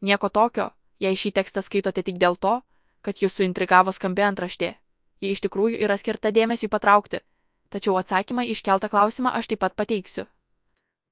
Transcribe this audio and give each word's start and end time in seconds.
Nieko 0.00 0.28
tokio, 0.28 0.70
jei 1.00 1.16
šį 1.16 1.32
tekstą 1.36 1.62
skaitote 1.62 2.02
tik 2.02 2.18
dėl 2.20 2.36
to, 2.36 2.60
kad 3.04 3.20
jūs 3.20 3.36
suintrigavo 3.36 3.92
skambi 3.92 4.24
antraštė. 4.24 4.74
Ji 5.20 5.32
iš 5.34 5.42
tikrųjų 5.44 5.80
yra 5.84 5.96
skirta 6.00 6.32
dėmesiui 6.32 6.70
patraukti, 6.72 7.20
tačiau 7.68 7.98
atsakymą 8.00 8.46
iškeltą 8.48 8.88
klausimą 8.88 9.34
aš 9.36 9.50
taip 9.50 9.60
pat 9.64 9.76
pateiksiu. 9.76 10.24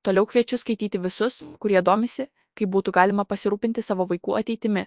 Toliau 0.02 0.24
kviečiu 0.26 0.56
skaityti 0.56 1.00
visus, 1.04 1.42
kurie 1.60 1.82
domisi, 1.82 2.28
kaip 2.56 2.70
būtų 2.72 2.94
galima 2.96 3.24
pasirūpinti 3.28 3.84
savo 3.84 4.06
vaikų 4.08 4.38
ateitimi. 4.40 4.86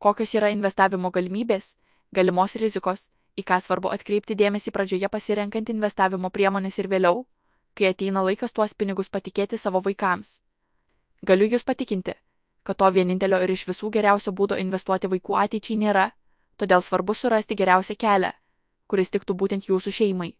Kokios 0.00 0.32
yra 0.34 0.48
investavimo 0.54 1.10
galimybės, 1.12 1.74
galimos 2.16 2.56
rizikos, 2.56 3.10
į 3.36 3.44
ką 3.44 3.60
svarbu 3.60 3.92
atkreipti 3.92 4.36
dėmesį 4.38 4.72
pradžioje 4.72 5.12
pasirenkant 5.12 5.68
investavimo 5.68 6.30
priemonės 6.30 6.80
ir 6.80 6.88
vėliau, 6.88 7.26
kai 7.76 7.92
ateina 7.92 8.24
laikas 8.24 8.56
tuos 8.56 8.72
pinigus 8.74 9.12
patikėti 9.12 9.60
savo 9.60 9.82
vaikams. 9.84 10.40
Galiu 11.26 11.50
jūs 11.52 11.66
patikinti, 11.68 12.16
kad 12.62 12.76
to 12.76 12.90
vienintelio 12.90 13.40
ir 13.42 13.50
iš 13.50 13.66
visų 13.68 13.90
geriausio 13.90 14.32
būdo 14.32 14.58
investuoti 14.60 15.08
vaikų 15.08 15.36
ateičiai 15.44 15.78
nėra, 15.80 16.10
todėl 16.56 16.82
svarbu 16.82 17.14
surasti 17.14 17.56
geriausią 17.56 17.96
kelią, 17.96 18.32
kuris 18.86 19.10
tiktų 19.10 19.34
būtent 19.34 19.68
jūsų 19.70 19.92
šeimai. 19.98 20.34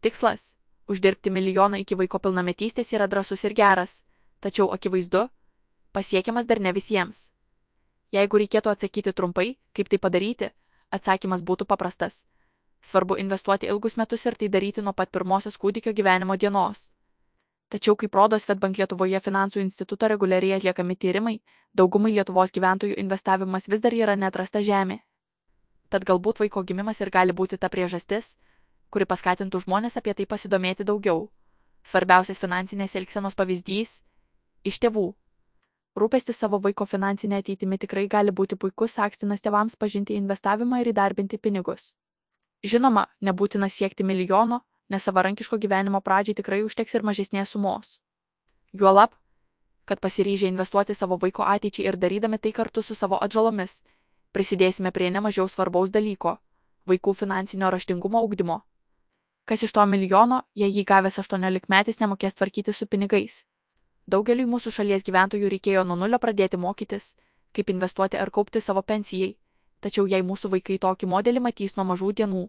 Tikslas- 0.00 0.54
uždirbti 0.90 1.30
milijoną 1.30 1.80
iki 1.82 1.94
vaiko 1.94 2.18
pilnametystės 2.18 2.92
yra 2.92 3.06
drasus 3.06 3.44
ir 3.44 3.54
geras, 3.54 4.04
tačiau 4.40 4.72
akivaizdu, 4.72 5.28
pasiekiamas 5.92 6.46
dar 6.46 6.60
ne 6.60 6.72
visiems. 6.72 7.30
Jeigu 8.12 8.38
reikėtų 8.38 8.70
atsakyti 8.70 9.12
trumpai, 9.12 9.58
kaip 9.74 9.88
tai 9.88 9.98
padaryti, 9.98 10.50
atsakymas 10.90 11.42
būtų 11.42 11.66
paprastas. 11.66 12.24
Svarbu 12.80 13.16
investuoti 13.18 13.66
ilgus 13.66 13.96
metus 13.96 14.26
ir 14.26 14.34
tai 14.34 14.48
daryti 14.48 14.82
nuo 14.82 14.92
pat 14.92 15.10
pirmosios 15.10 15.56
kūdikio 15.58 15.92
gyvenimo 15.92 16.36
dienos. 16.36 16.90
Tačiau, 17.68 17.96
kaip 17.98 18.14
rodo 18.14 18.38
Svetbank 18.38 18.78
Lietuvoje 18.78 19.18
finansų 19.20 19.58
instituto 19.60 20.06
reguliariai 20.06 20.60
atliekami 20.60 20.94
tyrimai, 20.96 21.40
daugumai 21.74 22.12
Lietuvos 22.14 22.54
gyventojų 22.54 22.94
investavimas 23.02 23.66
vis 23.68 23.82
dar 23.82 23.94
yra 23.94 24.14
netrasta 24.14 24.62
žemė. 24.62 25.00
Tad 25.90 26.06
galbūt 26.06 26.44
vaiko 26.44 26.62
gimimas 26.62 27.00
ir 27.00 27.10
gali 27.10 27.34
būti 27.34 27.58
ta 27.58 27.70
priežastis, 27.70 28.36
kuri 28.90 29.06
paskatintų 29.06 29.64
žmonės 29.66 29.98
apie 29.98 30.14
tai 30.14 30.26
pasidomėti 30.30 30.86
daugiau. 30.86 31.26
Svarbiausias 31.86 32.38
finansinės 32.42 32.96
elgsenos 32.98 33.34
pavyzdys- 33.34 34.02
iš 34.70 34.78
tėvų. 34.82 35.14
Rūpestis 35.96 36.38
savo 36.38 36.58
vaiko 36.62 36.86
finansinė 36.86 37.38
ateitimi 37.42 37.78
tikrai 37.78 38.06
gali 38.06 38.30
būti 38.30 38.56
puikus 38.56 38.98
akstinas 38.98 39.40
tėvams 39.40 39.76
pažinti 39.76 40.14
investavimą 40.14 40.80
ir 40.80 40.92
įdarbinti 40.92 41.38
pinigus. 41.38 41.94
Žinoma, 42.62 43.06
nebūtina 43.22 43.68
siekti 43.70 44.04
milijono, 44.04 44.60
nes 44.88 45.02
savarankiško 45.02 45.58
gyvenimo 45.58 46.00
pradžiai 46.00 46.38
tikrai 46.40 46.62
užteks 46.66 46.94
ir 46.94 47.02
mažesnės 47.02 47.54
sumos. 47.54 47.98
Juolab, 48.72 49.14
kad 49.84 50.00
pasiryžę 50.00 50.46
investuoti 50.46 50.94
savo 50.94 51.18
vaiko 51.22 51.42
ateičiai 51.42 51.86
ir 51.88 51.96
darydami 51.96 52.38
tai 52.38 52.52
kartu 52.52 52.82
su 52.82 52.94
savo 52.94 53.18
atžalomis, 53.22 53.82
prisidėsime 54.32 54.90
prie 54.92 55.10
nemažiau 55.10 55.48
svarbaus 55.48 55.90
dalyko- 55.90 56.38
vaikų 56.90 57.14
finansinio 57.14 57.70
raštingumo 57.70 58.22
ugdymo. 58.22 58.60
Kas 59.44 59.62
iš 59.62 59.72
to 59.72 59.86
milijono, 59.86 60.42
jei 60.54 60.70
jį 60.70 60.84
gavęs 60.84 61.18
18 61.18 61.68
metais 61.68 62.00
nemokės 62.00 62.34
tvarkyti 62.34 62.72
su 62.74 62.86
pinigais? 62.86 63.44
Daugeliui 64.06 64.46
mūsų 64.46 64.70
šalies 64.70 65.02
gyventojų 65.02 65.48
reikėjo 65.50 65.84
nuo 65.86 65.96
nulio 65.96 66.18
pradėti 66.18 66.56
mokytis, 66.56 67.14
kaip 67.52 67.70
investuoti 67.70 68.16
ar 68.16 68.30
kaupti 68.30 68.60
savo 68.60 68.82
pensijai, 68.82 69.36
tačiau 69.80 70.06
jei 70.06 70.22
mūsų 70.22 70.50
vaikai 70.50 70.78
tokį 70.78 71.06
modelį 71.06 71.40
matys 71.40 71.76
nuo 71.76 71.84
mažų 71.84 72.12
dienų, 72.12 72.48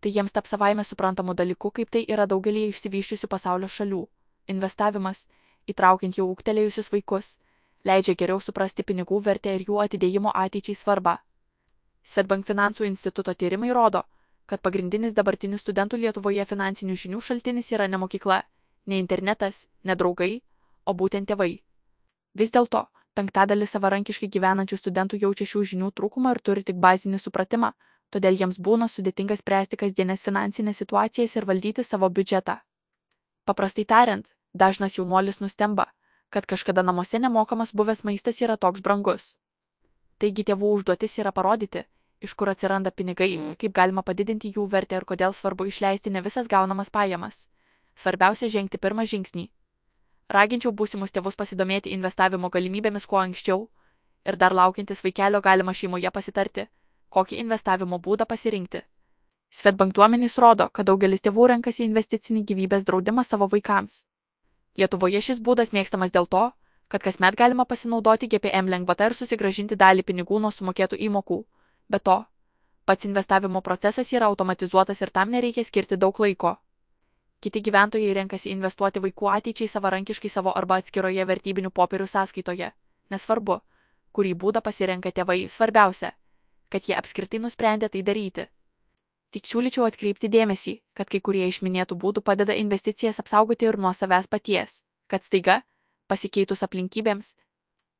tai 0.00 0.12
jiems 0.14 0.32
taps 0.32 0.54
savaime 0.54 0.84
suprantamu 0.84 1.34
dalyku, 1.34 1.70
kaip 1.70 1.90
tai 1.90 2.04
yra 2.08 2.26
daugelį 2.26 2.68
išsivyščiusių 2.72 3.28
pasaulio 3.28 3.68
šalių. 3.68 4.02
Investavimas, 4.54 5.24
įtraukiant 5.68 6.18
jau 6.18 6.28
ūgtelėjusius 6.32 6.92
vaikus, 6.92 7.32
leidžia 7.84 8.14
geriau 8.14 8.40
suprasti 8.40 8.84
pinigų 8.84 9.20
vertę 9.24 9.54
ir 9.54 9.64
jų 9.68 9.80
atidėjimo 9.84 10.32
ateičiai 10.34 10.76
svarbą. 10.76 11.18
Svetbank 12.02 12.46
finansų 12.46 12.86
instituto 12.88 13.34
tyrimai 13.34 13.72
rodo, 13.74 14.04
kad 14.48 14.62
pagrindinis 14.64 15.16
dabartinių 15.16 15.58
studentų 15.60 15.98
Lietuvoje 16.04 16.44
finansinių 16.48 16.94
žinių 16.96 17.20
šaltinis 17.20 17.72
yra 17.72 17.88
ne 17.88 17.98
mokykla, 18.00 18.42
ne 18.86 18.98
internetas, 19.02 19.66
ne 19.84 19.96
draugai, 19.96 20.40
o 20.88 20.94
būtent 20.94 21.28
tėvai. 21.28 21.58
Vis 22.34 22.54
dėlto, 22.54 22.86
penktadalis 23.18 23.74
savarankiškai 23.76 24.30
gyvenančių 24.32 24.78
studentų 24.80 25.20
jaučia 25.24 25.46
šių 25.52 25.64
žinių 25.72 25.90
trūkumą 26.00 26.32
ir 26.32 26.40
turi 26.40 26.64
tik 26.64 26.80
bazinį 26.80 27.20
supratimą, 27.20 27.74
todėl 28.14 28.38
jiems 28.40 28.58
būna 28.68 28.88
sudėtinga 28.92 29.36
spręsti 29.40 29.78
kasdienės 29.82 30.24
finansinės 30.26 30.80
situacijas 30.82 31.36
ir 31.36 31.46
valdyti 31.50 31.84
savo 31.84 32.08
biudžetą. 32.08 32.56
Paprastai 33.44 33.84
tariant, 33.84 34.26
dažnas 34.54 34.98
jaunuolis 34.98 35.40
nustemba, 35.40 35.86
kad 36.30 36.46
kažkada 36.46 36.82
namuose 36.82 37.18
nemokamas 37.18 37.74
buvęs 37.74 38.04
maistas 38.04 38.40
yra 38.44 38.56
toks 38.56 38.80
brangus. 38.80 39.34
Taigi 40.18 40.44
tėvų 40.44 40.72
užduotis 40.78 41.18
yra 41.22 41.32
parodyti, 41.32 41.84
iš 42.20 42.34
kur 42.34 42.50
atsiranda 42.54 42.90
pinigai, 42.90 43.30
kaip 43.60 43.72
galima 43.72 44.02
padidinti 44.02 44.52
jų 44.56 44.66
vertę 44.72 44.98
ir 44.98 45.06
kodėl 45.06 45.36
svarbu 45.36 45.68
išleisti 45.70 46.10
ne 46.10 46.24
visas 46.24 46.50
gaunamas 46.50 46.90
pajamas. 46.90 47.46
Svarbiausia 47.94 48.50
žengti 48.50 48.78
pirmą 48.78 49.06
žingsnį 49.06 49.48
raginčiau 50.28 50.72
būsimus 50.72 51.12
tėvus 51.12 51.36
pasidomėti 51.40 51.92
investavimo 51.96 52.50
galimybėmis 52.52 53.06
kuo 53.08 53.20
anksčiau 53.22 53.68
ir 54.28 54.36
dar 54.36 54.52
laukiantis 54.52 55.02
vaikelio 55.04 55.40
galima 55.40 55.72
šeimoje 55.72 56.10
pasitarti, 56.12 56.66
kokį 57.08 57.40
investavimo 57.42 57.98
būdą 57.98 58.26
pasirinkti. 58.28 58.82
Svetbank 59.50 59.94
duomenys 59.96 60.36
rodo, 60.38 60.68
kad 60.72 60.86
daugelis 60.86 61.24
tėvų 61.24 61.46
renkasi 61.54 61.84
investicinį 61.84 62.44
gyvybės 62.50 62.84
draudimą 62.84 63.24
savo 63.24 63.48
vaikams. 63.48 64.02
Lietuvoje 64.76 65.20
šis 65.24 65.40
būdas 65.40 65.72
mėgstamas 65.72 66.12
dėl 66.12 66.28
to, 66.28 66.50
kad 66.88 67.02
kasmet 67.02 67.36
galima 67.36 67.64
pasinaudoti 67.64 68.28
GPM 68.28 68.68
lengvata 68.68 69.08
ir 69.08 69.16
susigražinti 69.16 69.76
dalį 69.76 70.04
pinigų 70.10 70.40
nuo 70.40 70.50
sumokėtų 70.52 71.00
įmokų. 71.08 71.38
Be 71.88 71.98
to, 71.98 72.18
pats 72.84 73.08
investavimo 73.08 73.60
procesas 73.64 74.12
yra 74.12 74.28
automatizuotas 74.28 75.00
ir 75.02 75.10
tam 75.10 75.32
nereikia 75.32 75.64
skirti 75.64 75.96
daug 75.96 76.20
laiko. 76.20 76.56
Kiti 77.40 77.60
gyventojai 77.62 78.14
renkasi 78.20 78.50
investuoti 78.50 79.00
vaikų 79.00 79.28
ateičiai 79.32 79.68
savarankiškai 79.68 80.28
savo 80.28 80.52
arba 80.60 80.80
atskiroje 80.82 81.24
vertybinių 81.24 81.70
popierių 81.70 82.06
sąskaitoje. 82.10 82.72
Nesvarbu, 83.10 83.60
kurį 84.12 84.32
būdą 84.34 84.60
pasirenka 84.60 85.12
tėvai, 85.14 85.44
svarbiausia, 85.48 86.12
kad 86.72 86.88
jie 86.88 86.96
apskritai 86.98 87.40
nusprendė 87.42 87.88
tai 87.92 88.02
daryti. 88.06 88.46
Tik 89.34 89.48
siūlyčiau 89.48 89.84
atkreipti 89.84 90.30
dėmesį, 90.32 90.78
kad 90.96 91.10
kai 91.12 91.20
kurie 91.20 91.44
iš 91.48 91.60
minėtų 91.64 91.98
būdų 92.00 92.22
padeda 92.24 92.54
investicijas 92.56 93.20
apsaugoti 93.20 93.68
ir 93.68 93.76
nuo 93.76 93.92
savęs 93.92 94.26
paties, 94.26 94.82
kad 95.06 95.24
staiga, 95.24 95.60
pasikeitus 96.08 96.64
aplinkybėms, 96.64 97.34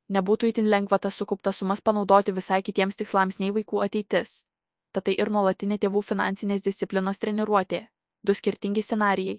nebūtų 0.09 0.49
itin 0.53 0.69
lengva 0.73 0.97
tas 0.97 1.19
sukauptas 1.21 1.61
sumas 1.61 1.85
panaudoti 1.85 2.33
visai 2.33 2.63
kitiems 2.65 2.97
tikslams 2.97 3.37
nei 3.39 3.53
vaikų 3.53 3.83
ateitis. 3.85 4.39
Tad 4.91 5.05
tai 5.05 5.13
ir 5.21 5.29
nuolatinė 5.29 5.77
tėvų 5.77 6.01
finansinės 6.01 6.65
disciplinos 6.65 7.21
treniruotė 7.21 7.83
du 8.25 8.33
skirtingi 8.33 8.81
scenarijai. 8.81 9.37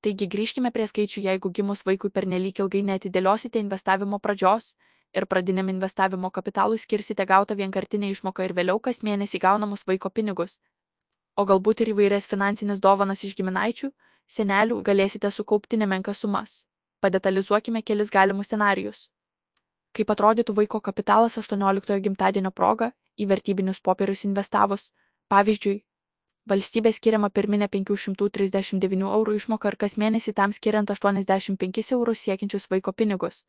Taigi 0.00 0.30
grįžkime 0.32 0.70
prie 0.72 0.86
skaičių, 0.88 1.24
jeigu 1.26 1.50
gimus 1.52 1.82
vaikui 1.84 2.08
per 2.14 2.26
nelik 2.26 2.62
ilgai 2.62 2.80
netidėliosite 2.86 3.60
investavimo 3.60 4.18
pradžios 4.18 4.74
ir 5.18 5.26
pradiniam 5.26 5.68
investavimo 5.72 6.30
kapitalui 6.30 6.78
skirsite 6.78 7.26
gautą 7.26 7.56
vienkartinę 7.60 8.10
išmoką 8.14 8.46
ir 8.46 8.54
vėliau 8.58 8.80
kas 8.86 9.02
mėnesį 9.08 9.40
gaunamus 9.44 9.86
vaiko 9.90 10.10
pinigus. 10.18 10.58
O 11.36 11.44
galbūt 11.50 11.82
ir 11.84 11.92
įvairias 11.94 12.28
finansinės 12.30 12.82
dovanas 12.86 13.24
iš 13.24 13.36
giminaičių, 13.38 13.90
senelių 14.36 14.80
galėsite 14.88 15.30
sukaupti 15.30 15.80
nemenkas 15.82 16.22
sumas. 16.24 16.56
Padetalizuokime 17.00 17.82
kelis 17.82 18.10
galimus 18.16 18.50
scenarius. 18.50 19.04
Kaip 19.96 20.10
atrodytų 20.14 20.54
vaiko 20.62 20.80
kapitalas 20.80 21.38
18 21.42 22.00
gimtadienio 22.06 22.50
proga 22.50 22.92
į 23.18 23.30
vertybinius 23.30 23.80
popierius 23.80 24.26
investavus, 24.28 24.90
pavyzdžiui, 25.32 25.80
Valstybė 26.50 26.90
skiriama 26.96 27.28
pirminė 27.30 27.66
539 27.74 29.02
eurų 29.16 29.34
išmoka 29.38 29.70
ir 29.70 29.76
kas 29.82 29.96
mėnesį 30.02 30.32
tam 30.38 30.54
skiriant 30.56 30.90
85 30.90 31.92
eurus 31.96 32.22
siekiančius 32.26 32.66
vaiko 32.72 32.92
pinigus. 32.92 33.44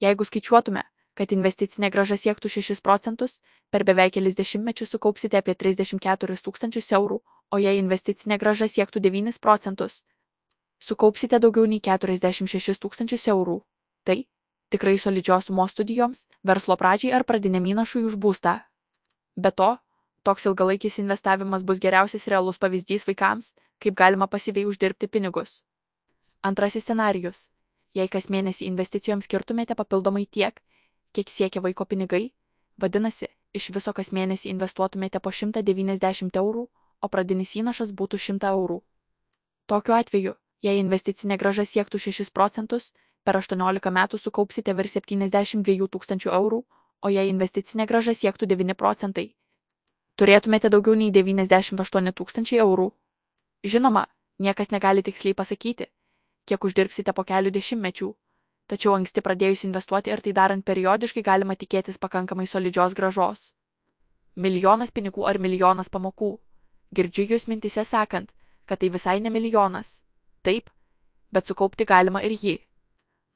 Jeigu 0.00 0.24
skaičiuotume, 0.24 0.82
kad 1.14 1.32
investicinė 1.36 1.90
graža 1.90 2.16
siektų 2.16 2.48
6 2.54 2.82
procentus, 2.86 3.40
per 3.70 3.84
beveik 3.84 4.14
kelis 4.16 4.38
dešimtmečius 4.38 4.94
sukaupsite 4.94 5.36
apie 5.40 5.54
34 5.54 6.38
tūkstančius 6.46 6.92
eurų, 6.98 7.20
o 7.50 7.58
jei 7.58 7.78
investicinė 7.78 8.38
graža 8.38 8.68
siektų 8.68 9.02
9 9.08 9.40
procentus, 9.40 10.04
sukaupsite 10.78 11.38
daugiau 11.38 11.66
nei 11.66 11.80
46 11.80 12.80
tūkstančius 12.80 13.28
eurų. 13.34 13.60
Tai 14.04 14.18
tikrai 14.72 14.96
solidžios 14.98 15.50
sumos 15.50 15.76
studijoms, 15.76 16.26
verslo 16.44 16.76
pradžiai 16.80 17.12
ar 17.18 17.26
pradiniam 17.28 17.66
įnašui 17.74 18.06
už 18.08 18.16
būstą. 18.16 18.60
Be 19.36 19.50
to, 19.50 19.76
Toks 20.22 20.44
ilgalaikis 20.44 20.98
investavimas 21.00 21.62
bus 21.64 21.78
geriausias 21.80 22.26
realus 22.28 22.58
pavyzdys 22.60 23.06
vaikams, 23.08 23.54
kaip 23.80 23.94
galima 23.96 24.26
pasyviai 24.28 24.68
uždirbti 24.68 25.08
pinigus. 25.08 25.62
Antrasis 26.44 26.84
scenarius. 26.84 27.48
Jei 27.94 28.08
kas 28.08 28.28
mėnesį 28.30 28.68
investicijoms 28.70 29.26
skirtumėte 29.26 29.74
papildomai 29.74 30.26
tiek, 30.26 30.60
kiek 31.12 31.30
siekia 31.30 31.62
vaiko 31.64 31.84
pinigai, 31.84 32.30
vadinasi, 32.78 33.26
iš 33.54 33.70
viso 33.74 33.92
kas 33.92 34.12
mėnesį 34.14 34.52
investuotumėte 34.52 35.20
po 35.20 35.32
190 35.34 36.38
eurų, 36.42 36.68
o 37.02 37.08
pradinis 37.08 37.56
įnašas 37.58 37.90
būtų 37.98 38.20
100 38.26 38.52
eurų. 38.54 38.78
Tokiu 39.66 39.96
atveju, 39.96 40.34
jei 40.62 40.78
investicinė 40.78 41.38
graža 41.40 41.64
siektų 41.66 41.98
6 42.06 42.32
procentus, 42.36 42.92
per 43.24 43.36
18 43.40 43.90
metų 43.98 44.18
sukaupsite 44.18 44.74
virš 44.74 45.00
72 45.00 45.88
tūkstančių 45.94 46.32
eurų, 46.38 46.62
o 47.02 47.08
jei 47.08 47.28
investicinė 47.32 47.86
graža 47.90 48.14
siektų 48.14 48.46
9 48.54 48.76
procentai, 48.78 49.26
turėtumėte 50.20 50.70
daugiau 50.70 50.94
nei 50.94 51.10
98 51.10 52.12
tūkstančiai 52.12 52.60
eurų. 52.64 52.90
Žinoma, 53.64 54.06
niekas 54.38 54.70
negali 54.70 55.02
tiksliai 55.02 55.34
pasakyti, 55.34 55.88
kiek 56.50 56.66
uždirbsite 56.66 57.14
po 57.14 57.22
kelių 57.26 57.52
dešimtmečių, 57.54 58.10
tačiau 58.70 58.96
anksti 58.96 59.22
pradėjus 59.26 59.64
investuoti 59.68 60.10
ir 60.10 60.22
tai 60.24 60.34
darant 60.38 60.66
periodiškai 60.66 61.22
galima 61.26 61.56
tikėtis 61.58 61.98
pakankamai 62.02 62.46
solidžios 62.50 62.96
gražos. 62.98 63.50
Milijonas 64.36 64.94
pinigų 64.96 65.26
ar 65.30 65.38
milijonas 65.38 65.90
pamokų. 65.94 66.32
Girdžiu 66.94 67.26
jūs 67.32 67.46
mintise 67.50 67.84
sakant, 67.86 68.32
kad 68.66 68.82
tai 68.82 68.90
visai 68.90 69.20
ne 69.20 69.30
milijonas. 69.30 70.00
Taip, 70.42 70.70
bet 71.30 71.46
sukaupti 71.46 71.86
galima 71.86 72.22
ir 72.26 72.34
jį. 72.34 72.56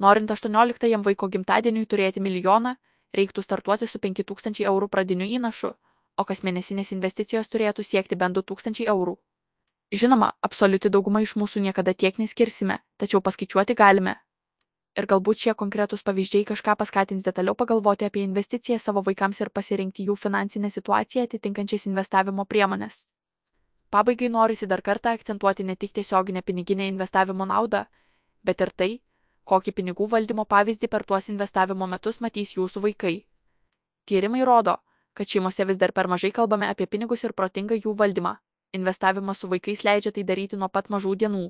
Norint 0.03 0.31
18 0.31 1.03
vaiko 1.07 1.29
gimtadieniui 1.31 1.87
turėti 1.87 2.23
milijoną, 2.23 2.75
reiktų 3.15 3.43
startuoti 3.47 3.87
su 3.87 4.01
5000 4.03 4.67
eurų 4.71 4.89
pradiniu 4.91 5.29
įnašu, 5.39 5.71
o 6.19 6.25
kasmėnesinės 6.25 6.91
investicijos 6.97 7.51
turėtų 7.51 7.87
siekti 7.87 8.19
bent 8.19 8.35
2000 8.39 8.89
eurų. 8.91 9.15
Žinoma, 9.95 10.33
absoliuti 10.43 10.91
dauguma 10.91 11.21
iš 11.23 11.37
mūsų 11.39 11.61
niekada 11.63 11.93
tiek 11.95 12.17
neskirsime, 12.19 12.81
tačiau 12.99 13.21
paskaičiuoti 13.23 13.77
galime. 13.79 14.17
Ir 14.99 15.07
galbūt 15.11 15.45
šie 15.45 15.53
konkretūs 15.59 16.03
pavyzdžiai 16.07 16.47
kažką 16.49 16.75
paskatins 16.81 17.23
detaliau 17.27 17.55
pagalvoti 17.59 18.07
apie 18.07 18.23
investiciją 18.27 18.79
savo 18.83 19.03
vaikams 19.07 19.41
ir 19.43 19.51
pasirinkti 19.59 20.07
jų 20.09 20.17
finansinę 20.19 20.71
situaciją 20.71 21.27
atitinkančias 21.29 21.87
investavimo 21.91 22.45
priemonės. 22.47 23.05
Pabaigai 23.95 24.31
norisi 24.35 24.67
dar 24.71 24.83
kartą 24.83 25.13
akcentuoti 25.15 25.67
ne 25.67 25.77
tik 25.77 25.93
tiesioginę 25.99 26.43
piniginę 26.43 26.89
investavimo 26.91 27.47
naudą, 27.47 27.85
bet 28.43 28.65
ir 28.67 28.73
tai, 28.83 28.91
kokį 29.51 29.75
pinigų 29.79 30.09
valdymo 30.17 30.47
pavyzdį 30.55 30.91
per 30.91 31.05
tuos 31.05 31.29
investavimo 31.31 31.87
metus 31.87 32.19
matys 32.25 32.57
jūsų 32.57 32.83
vaikai. 32.89 33.15
Tyrimai 34.11 34.43
rodo, 34.43 34.75
kad 35.15 35.31
šeimose 35.31 35.69
vis 35.71 35.79
dar 35.79 35.93
per 35.93 36.11
mažai 36.11 36.33
kalbame 36.35 36.67
apie 36.67 36.87
pinigus 36.87 37.23
ir 37.25 37.33
protingą 37.33 37.79
jų 37.79 37.95
valdymą. 38.03 38.35
Investavimas 38.75 39.43
su 39.43 39.49
vaikais 39.53 39.85
leidžia 39.87 40.13
tai 40.15 40.25
daryti 40.31 40.59
nuo 40.61 40.69
pat 40.77 40.91
mažų 40.95 41.15
dienų. 41.25 41.45